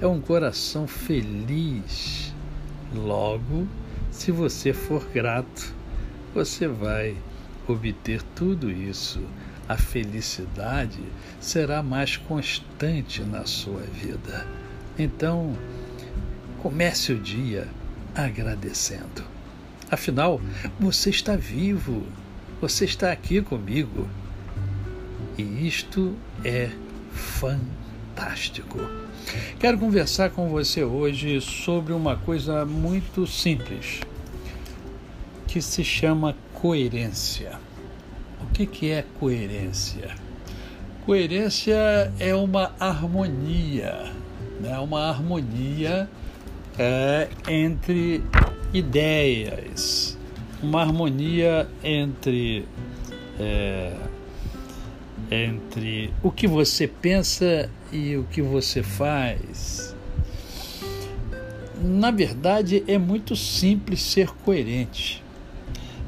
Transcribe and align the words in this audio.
é 0.00 0.06
um 0.06 0.20
coração 0.20 0.86
feliz. 0.86 2.32
Logo, 2.94 3.66
se 4.10 4.30
você 4.30 4.72
for 4.72 5.04
grato, 5.12 5.74
você 6.34 6.68
vai 6.68 7.16
obter 7.66 8.22
tudo 8.34 8.70
isso. 8.70 9.20
A 9.68 9.76
felicidade 9.76 11.00
será 11.40 11.82
mais 11.82 12.16
constante 12.16 13.22
na 13.22 13.44
sua 13.46 13.80
vida. 13.80 14.46
Então, 14.98 15.56
comece 16.62 17.12
o 17.12 17.18
dia 17.18 17.66
agradecendo. 18.14 19.24
Afinal, 19.90 20.40
você 20.78 21.10
está 21.10 21.36
vivo, 21.36 22.06
você 22.60 22.84
está 22.84 23.10
aqui 23.10 23.42
comigo. 23.42 24.08
E 25.36 25.66
isto 25.66 26.14
é 26.44 26.70
fantástico. 27.12 27.85
Quero 29.58 29.78
conversar 29.78 30.30
com 30.30 30.48
você 30.48 30.82
hoje 30.82 31.40
sobre 31.40 31.92
uma 31.92 32.16
coisa 32.16 32.64
muito 32.64 33.26
simples, 33.26 34.00
que 35.46 35.60
se 35.60 35.84
chama 35.84 36.34
coerência. 36.54 37.58
O 38.40 38.46
que, 38.52 38.66
que 38.66 38.90
é 38.90 39.04
coerência? 39.18 40.14
Coerência 41.04 42.12
é 42.18 42.34
uma 42.34 42.72
harmonia, 42.80 44.12
né? 44.60 44.78
uma 44.78 45.08
harmonia 45.08 46.08
é, 46.78 47.28
entre 47.48 48.22
ideias, 48.72 50.18
uma 50.62 50.82
harmonia 50.82 51.68
entre 51.82 52.66
é, 53.38 53.92
entre 55.30 56.12
o 56.22 56.30
que 56.30 56.46
você 56.46 56.86
pensa 56.86 57.70
e 57.92 58.16
o 58.16 58.24
que 58.24 58.42
você 58.42 58.82
faz. 58.82 59.94
Na 61.82 62.10
verdade, 62.10 62.84
é 62.86 62.98
muito 62.98 63.36
simples 63.36 64.02
ser 64.02 64.28
coerente. 64.28 65.22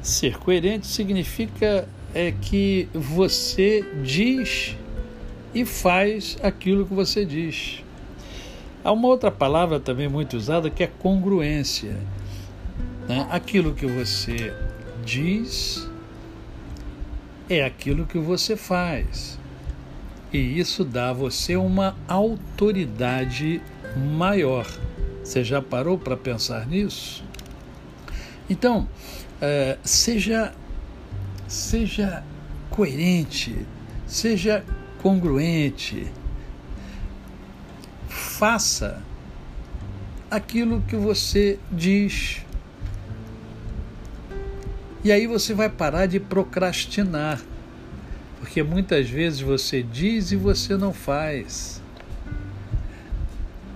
Ser 0.01 0.37
coerente 0.37 0.87
significa 0.87 1.87
é 2.13 2.31
que 2.31 2.87
você 2.93 3.85
diz 4.03 4.75
e 5.53 5.65
faz 5.65 6.37
aquilo 6.41 6.85
que 6.85 6.93
você 6.93 7.25
diz. 7.25 7.83
Há 8.83 8.91
uma 8.91 9.07
outra 9.07 9.29
palavra 9.29 9.79
também 9.79 10.07
muito 10.07 10.37
usada 10.37 10.69
que 10.69 10.83
é 10.83 10.87
congruência. 10.87 11.95
Né? 13.07 13.27
Aquilo 13.29 13.73
que 13.73 13.85
você 13.85 14.53
diz 15.05 15.88
é 17.49 17.65
aquilo 17.65 18.05
que 18.05 18.19
você 18.19 18.55
faz. 18.55 19.39
E 20.31 20.37
isso 20.59 20.85
dá 20.85 21.09
a 21.09 21.13
você 21.13 21.55
uma 21.55 21.97
autoridade 22.07 23.61
maior. 24.15 24.67
Você 25.23 25.43
já 25.43 25.61
parou 25.61 25.97
para 25.97 26.15
pensar 26.15 26.67
nisso? 26.67 27.23
Então, 28.47 28.87
é, 29.41 29.77
seja, 29.83 30.53
seja 31.47 32.23
coerente, 32.69 33.65
seja 34.05 34.63
congruente, 35.01 36.07
faça 38.07 39.01
aquilo 40.29 40.81
que 40.81 40.95
você 40.95 41.57
diz 41.71 42.45
e 45.09 45.11
aí 45.11 45.25
você 45.25 45.55
vai 45.55 45.67
parar 45.67 46.05
de 46.05 46.19
procrastinar, 46.19 47.41
porque 48.39 48.61
muitas 48.61 49.09
vezes 49.09 49.41
você 49.41 49.81
diz 49.81 50.31
e 50.31 50.35
você 50.35 50.77
não 50.77 50.93
faz. 50.93 51.81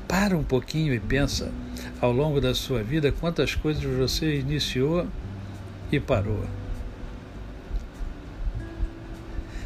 Para 0.07 0.37
um 0.37 0.43
pouquinho 0.43 0.93
e 0.93 0.99
pensa 0.99 1.51
ao 1.99 2.11
longo 2.11 2.39
da 2.39 2.53
sua 2.53 2.83
vida 2.83 3.11
quantas 3.11 3.55
coisas 3.55 3.83
você 3.83 4.41
iniciou 4.41 5.07
e 5.91 5.99
parou. 5.99 6.45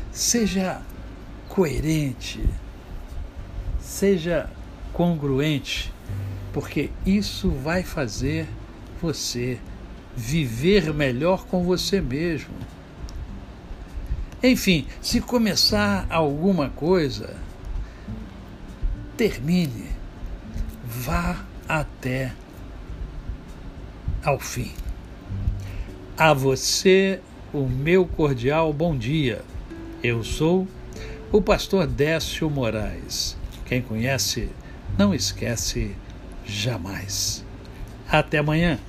Seja 0.10 0.82
coerente, 1.50 2.48
seja 3.78 4.50
congruente, 4.94 5.94
porque 6.54 6.92
isso 7.06 7.50
vai 7.50 7.84
fazer 7.84 8.48
você 9.02 9.60
viver 10.18 10.92
melhor 10.92 11.46
com 11.46 11.64
você 11.64 12.02
mesmo. 12.02 12.56
Enfim, 14.42 14.88
se 15.00 15.22
começar 15.22 16.08
alguma 16.10 16.70
coisa, 16.70 17.36
termine, 19.16 19.86
vá 20.84 21.46
até 21.70 22.34
ao 24.24 24.40
fim. 24.40 24.72
A 26.18 26.34
você, 26.34 27.22
o 27.54 27.68
meu 27.68 28.06
cordial 28.06 28.74
bom 28.74 28.98
dia. 28.98 29.44
Eu 30.04 30.24
sou 30.24 30.68
o 31.32 31.42
pastor 31.42 31.86
Décio 31.86 32.50
Moraes. 32.50 33.38
Quem 33.66 33.84
conhece, 33.84 34.50
não 34.98 35.14
esquece 35.14 35.96
jamais. 36.44 37.46
Até 38.10 38.40
amanhã. 38.40 38.80